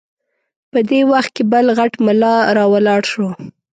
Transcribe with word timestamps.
په 0.71 0.79
دې 0.89 1.01
وخت 1.11 1.31
کې 1.35 1.43
بل 1.53 1.65
غټ 1.77 1.93
ملا 2.05 2.35
راولاړ 2.57 3.01
شو. 3.11 3.27